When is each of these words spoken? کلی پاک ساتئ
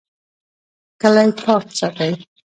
کلی 1.01 1.31
پاک 1.43 1.65
ساتئ 1.79 2.13